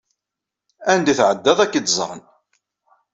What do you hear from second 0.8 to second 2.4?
Anda tɛeddaḍ ad k-id-ẓren.